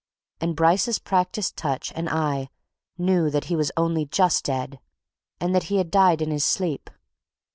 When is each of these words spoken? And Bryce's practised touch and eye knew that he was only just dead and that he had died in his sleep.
And 0.39 0.55
Bryce's 0.55 0.97
practised 0.97 1.55
touch 1.55 1.93
and 1.95 2.09
eye 2.09 2.49
knew 2.97 3.29
that 3.29 3.43
he 3.43 3.55
was 3.55 3.71
only 3.77 4.05
just 4.07 4.43
dead 4.45 4.79
and 5.39 5.53
that 5.53 5.65
he 5.65 5.75
had 5.77 5.91
died 5.91 6.23
in 6.23 6.31
his 6.31 6.43
sleep. 6.43 6.89